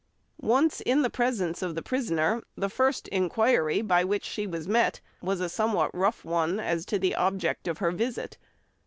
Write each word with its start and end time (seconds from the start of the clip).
Once 0.41 0.81
in 0.81 1.03
the 1.03 1.11
presence 1.11 1.61
of 1.61 1.75
the 1.75 1.81
prisoner, 1.83 2.41
the 2.55 2.69
first 2.71 3.07
inquiry 3.09 3.83
by 3.83 4.03
which 4.03 4.25
she 4.25 4.47
was 4.47 4.67
met 4.67 4.99
was 5.21 5.39
a 5.39 5.47
somewhat 5.47 5.93
rough 5.95 6.25
one 6.25 6.59
as 6.59 6.87
to 6.87 6.97
the 6.97 7.13
object 7.13 7.67
of 7.67 7.77
her 7.77 7.91
visit. 7.91 8.39